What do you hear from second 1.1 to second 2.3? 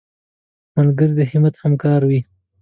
د همت همکار وي